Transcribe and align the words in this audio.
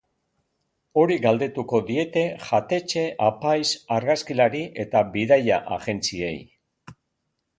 Hori 1.01 1.17
galdetuko 1.25 1.81
diete 1.89 2.23
jatetxe, 2.45 3.03
apaiz, 3.27 3.67
argazkilari 3.97 4.61
eta 4.87 5.03
bidaia 5.17 5.63
ajentziei. 5.79 6.35